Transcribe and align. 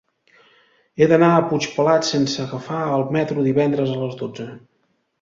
He 1.01 1.07
d'anar 1.11 1.29
a 1.35 1.43
Puigpelat 1.51 2.09
sense 2.09 2.43
agafar 2.47 2.83
el 2.97 3.07
metro 3.19 3.49
divendres 3.53 3.97
a 3.99 4.03
les 4.03 4.21
dotze. 4.27 4.53